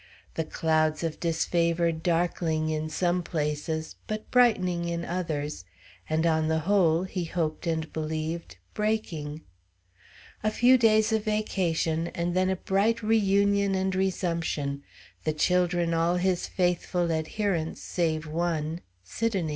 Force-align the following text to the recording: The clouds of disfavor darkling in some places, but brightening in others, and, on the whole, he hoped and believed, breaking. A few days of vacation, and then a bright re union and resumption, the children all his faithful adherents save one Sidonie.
The 0.33 0.43
clouds 0.45 1.03
of 1.03 1.19
disfavor 1.19 1.91
darkling 1.91 2.69
in 2.69 2.89
some 2.89 3.21
places, 3.21 3.97
but 4.07 4.31
brightening 4.31 4.89
in 4.89 5.05
others, 5.05 5.63
and, 6.09 6.25
on 6.25 6.47
the 6.47 6.61
whole, 6.61 7.03
he 7.03 7.25
hoped 7.25 7.67
and 7.67 7.93
believed, 7.93 8.57
breaking. 8.73 9.43
A 10.43 10.49
few 10.49 10.75
days 10.79 11.11
of 11.13 11.25
vacation, 11.25 12.07
and 12.15 12.33
then 12.35 12.49
a 12.49 12.55
bright 12.55 13.03
re 13.03 13.15
union 13.17 13.75
and 13.75 13.93
resumption, 13.93 14.81
the 15.23 15.33
children 15.33 15.93
all 15.93 16.15
his 16.15 16.47
faithful 16.47 17.11
adherents 17.11 17.79
save 17.83 18.25
one 18.25 18.81
Sidonie. 19.03 19.49